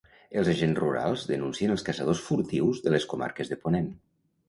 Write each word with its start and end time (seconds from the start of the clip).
Els 0.41 0.47
Agents 0.53 0.79
Rurals 0.83 1.27
denuncien 1.33 1.75
els 1.75 1.87
caçadors 1.91 2.25
furtius 2.31 2.83
de 2.89 2.97
les 2.99 3.09
comarques 3.15 3.55
de 3.57 3.63
Ponent. 3.65 3.97